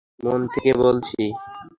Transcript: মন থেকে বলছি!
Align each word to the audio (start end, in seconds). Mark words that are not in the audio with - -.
মন 0.23 0.41
থেকে 0.53 0.71
বলছি! 0.81 1.21